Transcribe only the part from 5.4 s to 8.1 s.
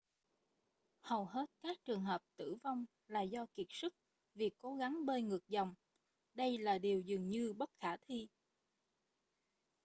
dòng đây là điều dường như bất khả